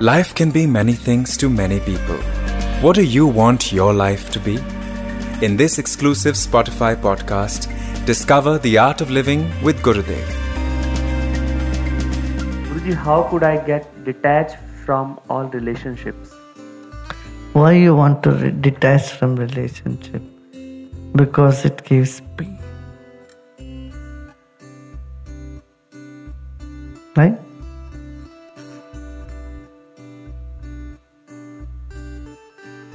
Life 0.00 0.34
can 0.34 0.50
be 0.50 0.66
many 0.66 0.94
things 0.94 1.36
to 1.36 1.50
many 1.50 1.78
people. 1.78 2.16
What 2.80 2.96
do 2.96 3.02
you 3.04 3.26
want 3.26 3.70
your 3.70 3.92
life 3.92 4.30
to 4.30 4.40
be? 4.40 4.54
In 5.44 5.58
this 5.58 5.78
exclusive 5.78 6.36
Spotify 6.36 6.96
podcast, 6.96 7.66
discover 8.06 8.56
the 8.56 8.78
art 8.78 9.02
of 9.02 9.10
living 9.10 9.42
with 9.62 9.82
Gurudev. 9.82 10.30
Guruji, 12.68 12.94
how 12.94 13.24
could 13.24 13.42
I 13.42 13.58
get 13.66 14.02
detached 14.02 14.56
from 14.86 15.20
all 15.28 15.44
relationships? 15.44 16.32
Why 17.52 17.72
you 17.72 17.94
want 17.94 18.22
to 18.22 18.30
re- 18.30 18.52
detach 18.52 19.10
from 19.10 19.36
relationship? 19.36 20.22
Because 21.14 21.66
it 21.66 21.84
gives 21.84 22.22
peace. 22.38 22.59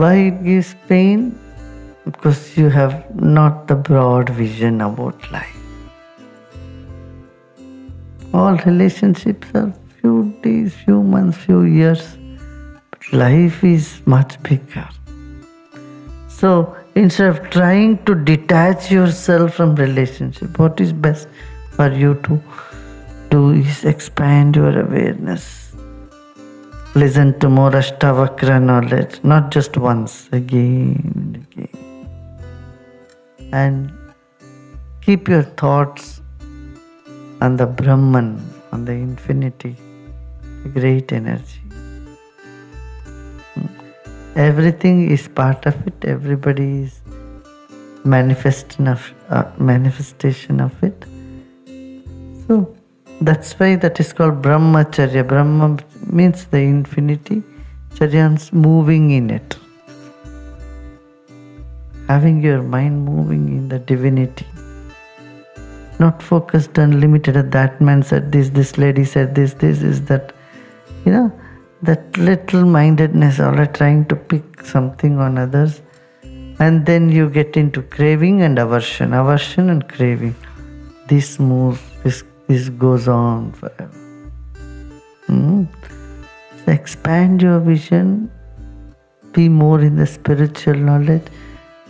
Why 0.00 0.14
it 0.28 0.44
gives 0.44 0.74
pain? 0.88 1.38
Because 2.04 2.54
you 2.54 2.68
have 2.68 2.94
not 3.18 3.66
the 3.66 3.74
broad 3.74 4.28
vision 4.28 4.82
about 4.82 5.32
life. 5.32 5.56
All 8.34 8.58
relationships 8.66 9.48
are 9.54 9.72
few 10.02 10.34
days, 10.42 10.74
few 10.74 11.02
months, 11.02 11.38
few 11.38 11.62
years. 11.62 12.18
But 12.90 13.10
life 13.14 13.64
is 13.64 14.02
much 14.04 14.36
bigger. 14.42 14.86
So 16.28 16.76
instead 16.94 17.30
of 17.30 17.48
trying 17.48 18.04
to 18.04 18.14
detach 18.14 18.90
yourself 18.90 19.54
from 19.54 19.76
relationship, 19.76 20.58
what 20.58 20.78
is 20.78 20.92
best 20.92 21.26
for 21.70 21.90
you 21.90 22.20
to 22.24 22.42
do 23.30 23.52
is 23.52 23.82
expand 23.86 24.56
your 24.56 24.78
awareness 24.78 25.65
listen 26.96 27.38
to 27.40 27.48
more 27.50 27.72
Ashtavakra 27.72 28.62
knowledge, 28.62 29.22
not 29.22 29.50
just 29.50 29.76
once, 29.76 30.28
again 30.32 31.12
and 31.14 31.36
again. 31.36 31.68
And 33.52 33.92
keep 35.02 35.28
your 35.28 35.42
thoughts 35.42 36.22
on 37.42 37.56
the 37.58 37.66
Brahman, 37.66 38.30
on 38.72 38.86
the 38.86 38.92
infinity, 38.92 39.76
the 40.62 40.70
great 40.70 41.12
energy. 41.12 41.60
Everything 44.34 45.10
is 45.10 45.28
part 45.28 45.66
of 45.66 45.86
it, 45.86 46.02
everybody 46.04 46.82
is 46.84 47.02
manifestation 48.04 48.88
of, 48.88 49.12
uh, 49.28 49.44
manifestation 49.58 50.60
of 50.60 50.82
it. 50.82 51.04
So 52.46 52.74
that's 53.20 53.52
why 53.60 53.76
that 53.76 54.00
is 54.00 54.12
called 54.14 54.40
Brahmacharya. 54.40 55.26
Brahma 55.26 55.76
means 56.12 56.46
the 56.46 56.58
infinity, 56.58 57.42
Charyan's 57.94 58.52
moving 58.52 59.10
in 59.10 59.30
it. 59.30 59.56
Having 62.08 62.42
your 62.42 62.62
mind 62.62 63.04
moving 63.04 63.48
in 63.48 63.68
the 63.68 63.78
divinity. 63.78 64.46
Not 65.98 66.22
focused 66.22 66.78
and 66.78 67.00
limited. 67.00 67.36
at 67.36 67.50
That 67.50 67.80
man 67.80 68.02
said 68.02 68.30
this, 68.30 68.50
this 68.50 68.78
lady 68.78 69.04
said 69.04 69.34
this, 69.34 69.54
this 69.54 69.82
is 69.82 70.04
that. 70.06 70.32
You 71.04 71.12
know, 71.12 71.40
that 71.82 72.16
little 72.18 72.64
mindedness, 72.64 73.38
all 73.40 73.58
are 73.58 73.66
trying 73.66 74.06
to 74.06 74.16
pick 74.16 74.62
something 74.62 75.18
on 75.18 75.38
others. 75.38 75.82
And 76.58 76.86
then 76.86 77.10
you 77.10 77.28
get 77.28 77.56
into 77.56 77.82
craving 77.82 78.42
and 78.42 78.58
aversion, 78.58 79.12
aversion 79.12 79.70
and 79.70 79.88
craving. 79.88 80.34
This 81.06 81.38
moves, 81.38 81.80
this, 82.02 82.24
this 82.48 82.68
goes 82.70 83.08
on 83.08 83.52
forever. 83.52 83.90
Hmm? 85.26 85.64
Expand 86.68 87.42
your 87.42 87.60
vision, 87.60 88.28
be 89.32 89.48
more 89.48 89.80
in 89.80 89.94
the 89.94 90.06
spiritual 90.06 90.74
knowledge. 90.74 91.22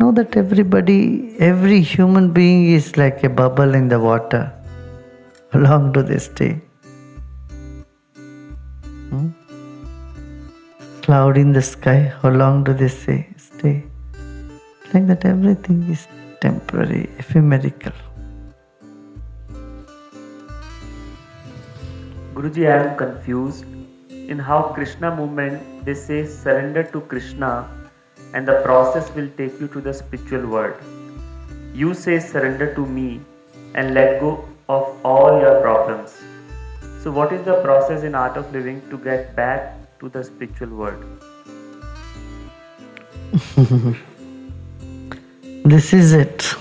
Know 0.00 0.10
that 0.10 0.36
everybody, 0.36 1.36
every 1.38 1.80
human 1.80 2.32
being 2.32 2.70
is 2.70 2.96
like 2.96 3.22
a 3.22 3.28
bubble 3.28 3.74
in 3.74 3.86
the 3.86 4.00
water. 4.00 4.52
How 5.52 5.60
long 5.60 5.92
do 5.92 6.02
they 6.02 6.18
stay? 6.18 6.60
Hmm? 9.10 9.28
Cloud 11.02 11.36
in 11.36 11.52
the 11.52 11.62
sky, 11.62 12.12
how 12.20 12.30
long 12.30 12.64
do 12.64 12.72
they 12.72 12.88
say, 12.88 13.28
stay? 13.36 13.84
Like 14.92 15.06
that, 15.06 15.24
everything 15.24 15.88
is 15.90 16.08
temporary, 16.40 17.10
ephemerical. 17.18 17.92
Guruji, 22.34 22.66
I 22.66 22.84
am 22.84 22.96
confused 22.96 23.66
in 24.28 24.38
how 24.38 24.62
Krishna 24.74 25.14
movement 25.14 25.84
they 25.84 25.94
say 25.94 26.26
surrender 26.26 26.82
to 26.92 27.00
Krishna 27.02 27.68
and 28.32 28.48
the 28.48 28.60
process 28.62 29.14
will 29.14 29.28
take 29.36 29.60
you 29.60 29.68
to 29.68 29.80
the 29.80 29.92
spiritual 29.92 30.46
world. 30.46 30.74
You 31.74 31.94
say 31.94 32.18
surrender 32.18 32.74
to 32.74 32.86
me 32.86 33.20
and 33.74 33.94
let 33.94 34.20
go 34.20 34.48
of 34.68 35.04
all 35.04 35.40
your 35.40 35.60
problems. 35.60 36.16
So 37.02 37.10
what 37.10 37.32
is 37.32 37.44
the 37.44 37.60
process 37.62 38.02
in 38.02 38.14
art 38.14 38.36
of 38.36 38.50
living 38.52 38.82
to 38.90 38.98
get 38.98 39.36
back 39.36 39.76
to 40.00 40.08
the 40.08 40.24
spiritual 40.24 40.68
world? 40.68 41.04
This 45.66 45.94
is 45.94 46.12
it. 46.12 46.54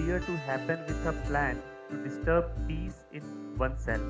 Appear 0.00 0.20
to 0.20 0.36
happen 0.48 0.78
with 0.86 1.06
a 1.06 1.12
plan 1.26 1.60
to 1.90 1.96
disturb 2.02 2.44
peace 2.66 3.04
in 3.12 3.22
oneself? 3.58 4.00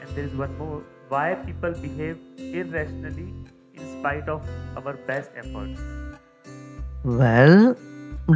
And 0.00 0.08
there 0.14 0.24
is 0.24 0.34
one 0.34 0.56
more 0.58 0.82
why 1.08 1.34
people 1.46 1.72
behave 1.72 2.18
irrationally 2.36 3.32
in 3.74 3.98
spite 3.98 4.28
of 4.28 4.42
our 4.76 4.92
best 5.06 5.30
efforts. 5.36 5.80
Well, 7.04 7.76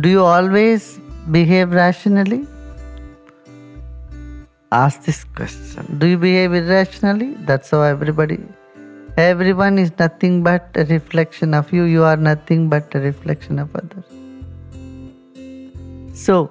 do 0.00 0.08
you 0.08 0.24
always 0.24 0.98
behave 1.30 1.72
rationally? 1.72 2.46
Ask 4.70 5.02
this 5.02 5.24
question. 5.24 5.98
Do 5.98 6.06
you 6.06 6.16
behave 6.16 6.54
irrationally? 6.54 7.34
That's 7.40 7.70
how 7.70 7.82
everybody. 7.82 8.40
Everyone 9.18 9.78
is 9.78 9.92
nothing 9.98 10.42
but 10.42 10.70
a 10.74 10.86
reflection 10.86 11.52
of 11.52 11.70
you. 11.74 11.82
You 11.82 12.04
are 12.04 12.16
nothing 12.16 12.70
but 12.70 12.94
a 12.94 13.00
reflection 13.00 13.58
of 13.58 13.76
others. 13.76 14.01
So, 16.12 16.50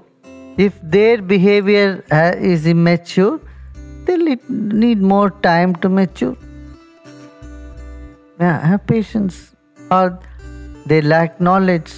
if 0.57 0.73
their 0.81 1.22
behavior 1.22 2.03
is 2.38 2.66
immature, 2.66 3.39
they'll 4.05 4.25
need- 4.25 4.49
need 4.49 5.01
more 5.01 5.29
time 5.29 5.75
to 5.75 5.89
mature. 5.89 6.35
Yeah, 8.39 8.59
have 8.66 8.85
patience. 8.88 9.51
Or 9.91 10.19
they 10.88 11.01
lack 11.01 11.39
knowledge. 11.39 11.94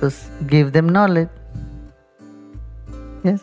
So 0.00 0.10
give 0.46 0.72
them 0.72 0.88
knowledge. 0.88 1.28
Yes. 3.22 3.40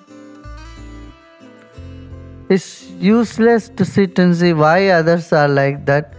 It's 2.49 2.89
useless 2.99 3.69
to 3.69 3.85
sit 3.85 4.19
and 4.19 4.35
see 4.35 4.53
why 4.53 4.89
others 4.89 5.31
are 5.31 5.47
like 5.47 5.85
that. 5.85 6.13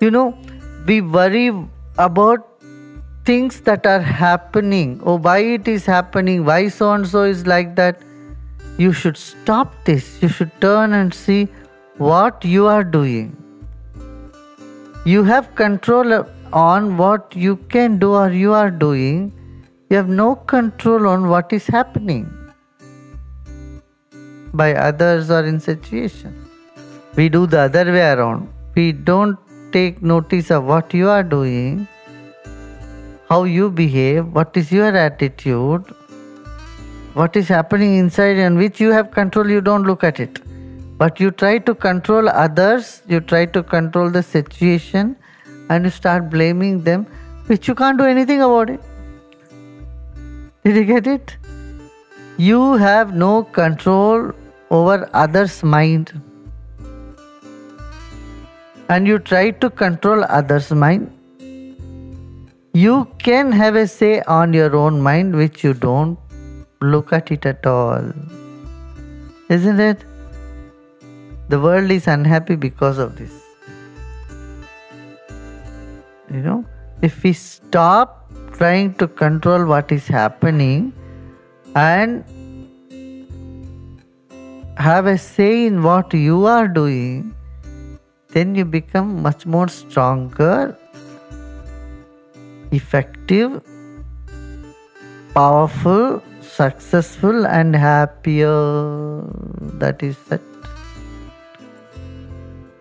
You 0.00 0.10
know, 0.10 0.38
we 0.86 1.00
worry 1.02 1.52
about 1.98 2.57
things 3.28 3.60
that 3.68 3.86
are 3.86 4.00
happening. 4.00 5.00
Oh, 5.04 5.16
why 5.18 5.38
it 5.54 5.68
is 5.68 5.86
happening? 5.86 6.44
Why 6.44 6.68
so 6.68 6.92
and 6.92 7.06
so 7.06 7.24
is 7.24 7.46
like 7.46 7.74
that? 7.76 8.00
You 8.78 8.92
should 8.92 9.16
stop 9.16 9.74
this. 9.84 10.06
You 10.22 10.28
should 10.28 10.52
turn 10.60 10.94
and 10.98 11.12
see 11.12 11.48
what 11.98 12.44
you 12.44 12.66
are 12.66 12.84
doing. 12.84 13.26
You 15.04 15.24
have 15.24 15.54
control 15.54 16.14
on 16.52 16.96
what 16.96 17.36
you 17.36 17.56
can 17.74 17.98
do 17.98 18.14
or 18.14 18.30
you 18.30 18.54
are 18.54 18.70
doing. 18.70 19.32
You 19.90 19.96
have 19.96 20.08
no 20.08 20.28
control 20.54 21.06
on 21.08 21.28
what 21.28 21.52
is 21.52 21.66
happening 21.66 22.24
by 24.54 24.72
others 24.74 25.30
or 25.30 25.44
in 25.44 25.60
situation. 25.60 26.34
We 27.16 27.28
do 27.28 27.46
the 27.46 27.60
other 27.60 27.84
way 27.92 28.08
around. 28.12 28.48
We 28.74 28.92
don't 28.92 29.38
take 29.72 30.02
notice 30.02 30.50
of 30.50 30.64
what 30.64 30.94
you 30.94 31.08
are 31.10 31.22
doing, 31.22 31.86
how 33.28 33.44
you 33.44 33.70
behave, 33.70 34.26
what 34.26 34.56
is 34.56 34.72
your 34.72 34.96
attitude, 34.96 35.84
what 37.12 37.36
is 37.36 37.48
happening 37.48 37.96
inside 37.96 38.38
and 38.38 38.56
which 38.56 38.80
you 38.80 38.90
have 38.90 39.10
control, 39.10 39.50
you 39.50 39.60
don't 39.60 39.82
look 39.82 40.02
at 40.02 40.18
it. 40.18 40.40
But 40.96 41.20
you 41.20 41.30
try 41.30 41.58
to 41.58 41.74
control 41.74 42.28
others, 42.28 43.02
you 43.06 43.20
try 43.20 43.44
to 43.46 43.62
control 43.62 44.10
the 44.10 44.22
situation, 44.22 45.16
and 45.68 45.84
you 45.84 45.90
start 45.90 46.30
blaming 46.30 46.82
them, 46.84 47.06
which 47.46 47.68
you 47.68 47.74
can't 47.74 47.98
do 47.98 48.04
anything 48.04 48.42
about 48.42 48.70
it. 48.70 48.80
Did 50.64 50.76
you 50.76 50.84
get 50.84 51.06
it? 51.06 51.36
You 52.36 52.74
have 52.74 53.14
no 53.14 53.44
control 53.44 54.32
over 54.70 55.08
others' 55.12 55.62
mind. 55.62 56.20
And 58.88 59.06
you 59.06 59.18
try 59.18 59.50
to 59.50 59.70
control 59.70 60.24
others' 60.24 60.70
mind. 60.70 61.17
You 62.72 63.08
can 63.18 63.52
have 63.52 63.76
a 63.76 63.86
say 63.86 64.20
on 64.22 64.52
your 64.52 64.76
own 64.76 65.00
mind, 65.00 65.34
which 65.34 65.64
you 65.64 65.74
don't 65.74 66.18
look 66.80 67.12
at 67.12 67.30
it 67.32 67.46
at 67.46 67.66
all. 67.66 68.12
Isn't 69.48 69.80
it? 69.80 70.04
The 71.48 71.58
world 71.58 71.90
is 71.90 72.06
unhappy 72.06 72.56
because 72.56 72.98
of 72.98 73.16
this. 73.16 73.32
You 76.30 76.42
know, 76.42 76.64
if 77.00 77.22
we 77.22 77.32
stop 77.32 78.30
trying 78.52 78.94
to 78.94 79.08
control 79.08 79.64
what 79.64 79.90
is 79.90 80.06
happening 80.06 80.92
and 81.74 82.24
have 84.76 85.06
a 85.06 85.16
say 85.16 85.66
in 85.66 85.82
what 85.82 86.12
you 86.12 86.44
are 86.44 86.68
doing, 86.68 87.34
then 88.28 88.54
you 88.54 88.64
become 88.64 89.22
much 89.22 89.46
more 89.46 89.68
stronger, 89.68 90.76
effective, 92.72 93.62
powerful, 95.34 96.22
successful, 96.40 97.46
and 97.46 97.74
happier. 97.74 99.22
That 99.84 100.02
is 100.02 100.16
it. 100.30 100.42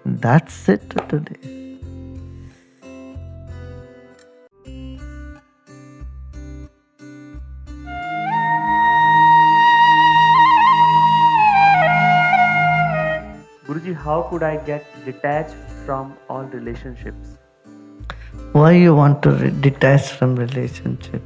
That's 0.06 0.70
it 0.70 0.90
today. 1.10 1.58
Guruji, 13.68 13.94
how 13.94 14.22
could 14.30 14.44
I 14.44 14.58
get 14.66 14.86
detached 15.06 15.56
from 15.86 16.18
all 16.30 16.44
relationships? 16.44 17.38
Why 18.58 18.72
you 18.72 18.96
want 18.96 19.22
to 19.22 19.52
detach 19.52 20.06
from 20.14 20.36
relationship? 20.36 21.22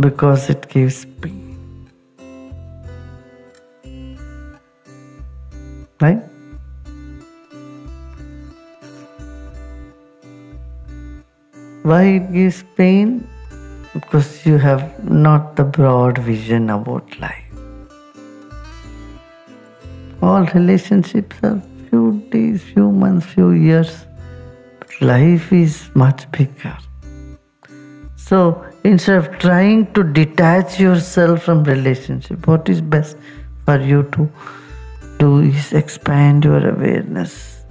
Because 0.00 0.50
it 0.50 0.68
gives 0.68 1.04
pain. 1.20 1.88
Right? 6.00 6.20
Why 11.84 12.02
it 12.16 12.32
gives 12.32 12.64
pain? 12.76 13.28
Because 13.94 14.44
you 14.44 14.58
have 14.58 15.08
not 15.08 15.54
the 15.54 15.62
broad 15.62 16.18
vision 16.18 16.70
about 16.70 17.20
life. 17.20 17.44
All 20.20 20.44
relationships 20.46 21.36
are 21.44 21.60
few 21.88 22.20
days, 22.30 22.62
few 22.62 22.90
months, 22.90 23.26
few 23.26 23.52
years. 23.52 24.06
Life 25.00 25.52
is 25.52 25.90
much 25.94 26.30
bigger. 26.30 26.76
So 28.16 28.64
instead 28.84 29.16
of 29.18 29.38
trying 29.38 29.92
to 29.94 30.04
detach 30.04 30.78
yourself 30.78 31.42
from 31.44 31.64
relationship, 31.64 32.46
what 32.46 32.68
is 32.68 32.80
best 32.80 33.16
for 33.64 33.80
you 33.80 34.04
to 34.12 34.30
do 35.18 35.40
is 35.40 35.72
expand 35.72 36.44
your 36.44 36.68
awareness. 36.68 37.64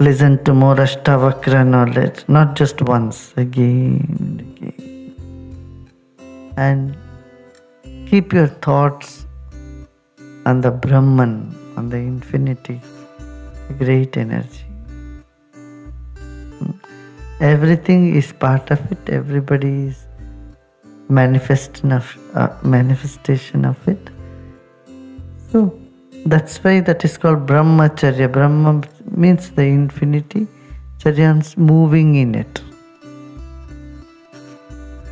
Listen 0.00 0.42
to 0.44 0.54
more 0.54 0.76
Ashtavakra 0.76 1.66
knowledge, 1.66 2.24
not 2.28 2.56
just 2.56 2.82
once, 2.82 3.32
again 3.36 4.16
and 4.18 4.40
again. 4.40 5.14
And 6.56 6.96
keep 8.08 8.32
your 8.32 8.46
thoughts 8.46 9.26
on 10.46 10.60
the 10.60 10.70
Brahman, 10.70 11.56
on 11.76 11.88
the 11.90 11.96
infinity, 11.96 12.80
great 13.78 14.16
energy. 14.16 14.67
Everything 17.40 18.14
is 18.14 18.32
part 18.32 18.70
of 18.70 18.80
it, 18.92 18.98
everybody 19.08 19.86
is 19.88 20.06
manifestation 21.08 21.92
of, 21.92 22.18
uh, 22.34 22.48
manifestation 22.62 23.64
of 23.64 23.76
it. 23.88 24.10
So 25.50 25.78
that's 26.26 26.58
why 26.64 26.80
that 26.80 27.04
is 27.04 27.16
called 27.16 27.46
Brahmacharya. 27.46 28.30
Brahma 28.30 28.82
means 29.10 29.50
the 29.50 29.62
infinity, 29.62 30.46
Charyan's 30.98 31.56
moving 31.56 32.16
in 32.16 32.34
it. 32.34 32.60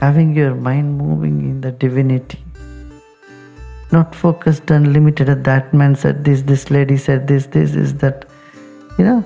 Having 0.00 0.34
your 0.34 0.54
mind 0.54 0.98
moving 0.98 1.40
in 1.40 1.60
the 1.60 1.72
divinity 1.72 2.42
not 3.92 4.14
focused 4.14 4.70
and 4.70 4.92
limited 4.92 5.28
at 5.28 5.44
that 5.44 5.72
man 5.72 5.94
said 5.94 6.24
this, 6.24 6.42
this 6.42 6.70
lady 6.70 6.96
said 6.96 7.26
this, 7.28 7.46
this 7.46 7.74
is 7.74 7.94
that, 7.98 8.26
you 8.98 9.04
know, 9.04 9.24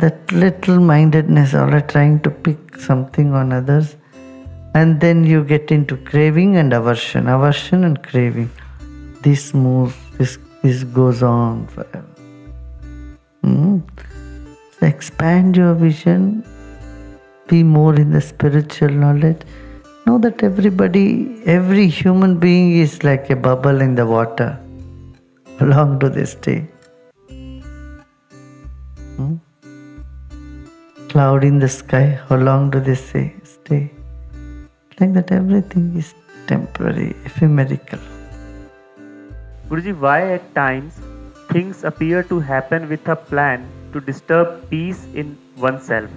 that 0.00 0.32
little 0.32 0.80
mindedness, 0.80 1.54
or 1.54 1.80
trying 1.80 2.20
to 2.20 2.30
pick 2.30 2.78
something 2.78 3.34
on 3.34 3.52
others, 3.52 3.96
and 4.74 5.00
then 5.00 5.24
you 5.24 5.44
get 5.44 5.70
into 5.70 5.96
craving 5.96 6.56
and 6.56 6.72
aversion, 6.72 7.28
aversion 7.28 7.84
and 7.84 8.02
craving. 8.02 8.50
This 9.22 9.54
moves, 9.54 9.96
this, 10.18 10.38
this 10.62 10.84
goes 10.84 11.22
on 11.22 11.66
forever. 11.68 12.04
Hmm? 13.42 13.78
So 14.78 14.86
expand 14.86 15.56
your 15.56 15.74
vision, 15.74 16.44
be 17.48 17.62
more 17.62 17.94
in 17.94 18.12
the 18.12 18.20
spiritual 18.20 18.90
knowledge 18.90 19.42
know 20.08 20.18
that 20.24 20.42
everybody, 20.48 21.06
every 21.54 21.86
human 21.86 22.38
being 22.44 22.68
is 22.84 22.92
like 23.08 23.28
a 23.34 23.36
bubble 23.36 23.80
in 23.86 23.94
the 23.94 24.06
water. 24.06 24.50
How 25.58 25.66
long 25.66 25.98
do 25.98 26.08
stay? 26.24 26.60
Cloud 31.18 31.42
in 31.42 31.58
the 31.58 31.68
sky, 31.68 32.16
how 32.28 32.36
long 32.36 32.70
do 32.70 32.78
they 32.78 32.94
say, 32.94 33.34
stay? 33.42 33.90
Like 35.00 35.14
that, 35.14 35.32
everything 35.32 35.96
is 35.96 36.14
temporary, 36.46 37.16
ephemerical. 37.24 37.98
Guruji, 39.68 39.98
why 39.98 40.34
at 40.34 40.54
times 40.54 41.00
things 41.48 41.82
appear 41.82 42.22
to 42.22 42.38
happen 42.38 42.88
with 42.88 43.08
a 43.08 43.16
plan 43.16 43.66
to 43.92 44.00
disturb 44.00 44.70
peace 44.70 45.08
in 45.12 45.36
oneself? 45.56 46.08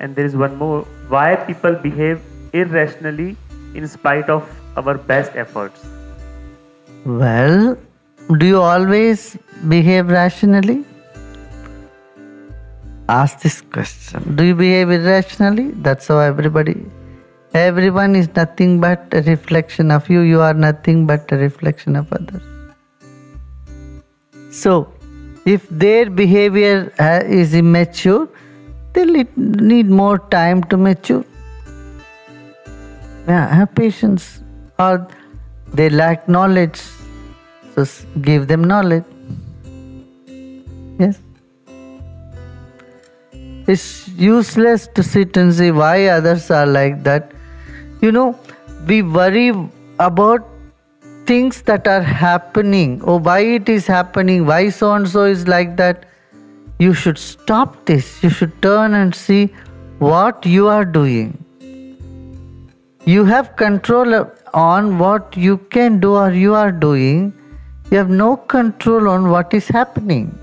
And 0.00 0.16
there 0.16 0.24
is 0.24 0.34
one 0.34 0.56
more 0.56 0.80
why 1.08 1.36
people 1.36 1.74
behave 1.74 2.22
irrationally 2.54 3.36
in 3.74 3.86
spite 3.86 4.30
of 4.30 4.48
our 4.78 4.96
best 4.96 5.36
efforts? 5.36 5.84
Well, 7.04 7.76
do 8.38 8.46
you 8.46 8.62
always 8.62 9.36
behave 9.68 10.08
rationally? 10.08 10.86
Ask 13.08 13.40
this 13.40 13.60
question. 13.60 14.34
Do 14.36 14.44
you 14.44 14.54
behave 14.54 14.90
irrationally? 14.90 15.72
That's 15.72 16.08
how 16.08 16.18
everybody. 16.18 16.86
Everyone 17.52 18.16
is 18.16 18.28
nothing 18.34 18.80
but 18.80 19.06
a 19.12 19.20
reflection 19.22 19.90
of 19.90 20.08
you. 20.08 20.20
You 20.20 20.40
are 20.40 20.54
nothing 20.54 21.06
but 21.06 21.30
a 21.30 21.36
reflection 21.36 21.96
of 21.96 22.10
others. 22.12 22.42
So, 24.50 24.92
if 25.44 25.68
their 25.68 26.08
behavior 26.08 26.92
uh, 26.98 27.20
is 27.26 27.54
immature, 27.54 28.26
they 28.94 29.04
need 29.04 29.90
more 29.90 30.18
time 30.30 30.64
to 30.64 30.76
mature. 30.78 31.24
Yeah, 33.28 33.54
have 33.54 33.74
patience. 33.74 34.40
Or 34.78 35.06
they 35.74 35.90
lack 35.90 36.28
knowledge. 36.28 36.80
So 37.74 37.84
give 38.22 38.48
them 38.48 38.64
knowledge. 38.64 39.04
Yes. 40.98 41.18
It's 43.66 44.08
useless 44.08 44.88
to 44.94 45.02
sit 45.02 45.36
and 45.36 45.54
say 45.54 45.70
why 45.70 46.06
others 46.06 46.50
are 46.50 46.66
like 46.66 47.02
that. 47.04 47.32
You 48.00 48.12
know, 48.12 48.38
we 48.86 49.02
worry 49.02 49.52
about 49.98 50.48
things 51.26 51.62
that 51.62 51.88
are 51.88 52.02
happening. 52.02 53.00
Oh, 53.04 53.18
why 53.18 53.40
it 53.40 53.68
is 53.68 53.86
happening? 53.86 54.44
Why 54.46 54.68
so 54.68 54.92
and 54.92 55.08
so 55.08 55.24
is 55.24 55.48
like 55.48 55.76
that? 55.78 56.04
you 56.78 56.92
should 56.92 57.18
stop 57.18 57.84
this. 57.86 58.22
You 58.22 58.30
should 58.30 58.60
turn 58.60 58.94
and 58.94 59.14
see 59.14 59.46
what 59.98 60.44
you 60.44 60.68
are 60.68 60.84
doing. 60.84 61.38
You 63.04 63.24
have 63.24 63.56
control 63.56 64.30
on 64.54 64.98
what 64.98 65.36
you 65.36 65.58
can 65.58 66.00
do 66.00 66.14
or 66.14 66.32
you 66.32 66.54
are 66.54 66.72
doing. 66.72 67.32
You 67.90 67.98
have 67.98 68.10
no 68.10 68.36
control 68.36 69.08
on 69.08 69.28
what 69.30 69.54
is 69.54 69.68
happening 69.68 70.38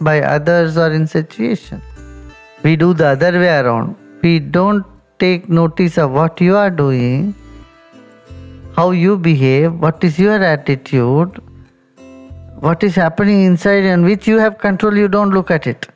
by 0.00 0.20
others 0.20 0.76
or 0.76 0.90
in 0.92 1.06
situation. 1.06 1.82
We 2.62 2.76
do 2.76 2.94
the 2.94 3.06
other 3.08 3.32
way 3.32 3.58
around. 3.58 3.96
We 4.22 4.38
don't 4.38 4.84
take 5.18 5.48
notice 5.48 5.98
of 5.98 6.10
what 6.12 6.40
you 6.40 6.56
are 6.56 6.70
doing, 6.70 7.34
how 8.76 8.90
you 8.90 9.16
behave, 9.18 9.74
what 9.74 10.02
is 10.02 10.18
your 10.18 10.42
attitude, 10.42 11.42
what 12.60 12.82
is 12.82 12.94
happening 12.94 13.44
inside 13.44 13.84
and 13.84 14.04
which 14.04 14.26
you 14.26 14.38
have 14.38 14.58
control, 14.58 14.96
you 14.96 15.08
don't 15.08 15.30
look 15.30 15.50
at 15.50 15.66
it. 15.66 15.88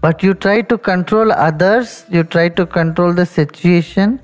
But 0.00 0.22
you 0.22 0.34
try 0.34 0.60
to 0.62 0.78
control 0.78 1.32
others, 1.32 2.04
you 2.10 2.22
try 2.22 2.48
to 2.50 2.66
control 2.66 3.12
the 3.12 3.26
situation, 3.26 4.20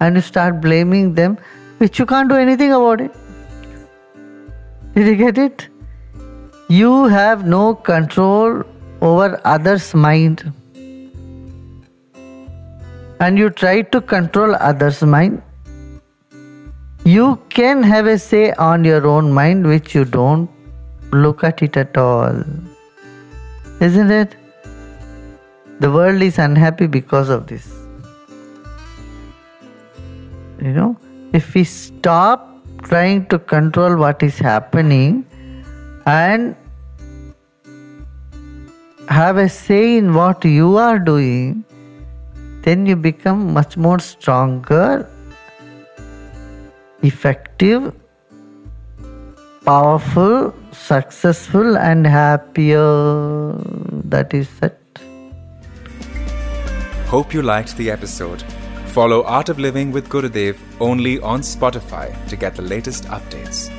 and 0.00 0.16
you 0.16 0.22
start 0.22 0.60
blaming 0.60 1.14
them, 1.14 1.38
which 1.78 1.98
you 1.98 2.06
can't 2.06 2.28
do 2.28 2.36
anything 2.36 2.72
about 2.72 3.00
it. 3.00 3.10
Did 4.94 5.06
you 5.06 5.16
get 5.16 5.38
it? 5.38 5.68
You 6.68 7.04
have 7.04 7.46
no 7.46 7.74
control 7.74 8.62
over 9.00 9.40
others' 9.44 9.94
mind. 9.94 10.52
and 13.20 13.38
you 13.38 13.50
try 13.50 13.80
to 13.82 14.00
control 14.00 14.54
others' 14.56 15.02
mind, 15.02 15.42
you 17.04 17.40
can 17.48 17.82
have 17.82 18.06
a 18.06 18.18
say 18.18 18.52
on 18.52 18.84
your 18.84 19.06
own 19.06 19.32
mind 19.32 19.66
which 19.66 19.94
you 19.94 20.04
don't 20.04 20.50
look 21.12 21.44
at 21.44 21.62
it 21.62 21.76
at 21.76 21.96
all. 21.96 22.42
Isn't 23.80 24.10
it? 24.10 24.36
The 25.80 25.90
world 25.90 26.22
is 26.22 26.38
unhappy 26.38 26.86
because 26.86 27.28
of 27.28 27.46
this. 27.46 27.70
You 30.60 30.72
know, 30.72 30.96
if 31.32 31.54
we 31.54 31.64
stop 31.64 32.50
trying 32.82 33.26
to 33.26 33.38
control 33.38 33.96
what 33.96 34.22
is 34.22 34.38
happening 34.38 35.26
and 36.06 36.56
have 39.08 39.36
a 39.36 39.48
say 39.48 39.96
in 39.96 40.14
what 40.14 40.44
you 40.44 40.76
are 40.76 40.98
doing, 40.98 41.64
then 42.62 42.86
you 42.86 42.96
become 42.96 43.52
much 43.52 43.76
more 43.76 43.98
stronger, 43.98 45.08
effective, 47.02 47.92
powerful, 49.64 50.54
successful, 50.72 51.76
and 51.76 52.06
happier. 52.06 53.52
That 54.04 54.32
is 54.32 54.48
it. 54.62 54.80
Hope 57.06 57.34
you 57.34 57.42
liked 57.42 57.76
the 57.76 57.90
episode. 57.90 58.42
Follow 58.86 59.24
Art 59.24 59.48
of 59.48 59.58
Living 59.58 59.92
with 59.92 60.08
Gurudev 60.08 60.56
only 60.80 61.20
on 61.20 61.40
Spotify 61.40 62.14
to 62.28 62.36
get 62.36 62.54
the 62.54 62.62
latest 62.62 63.04
updates. 63.04 63.70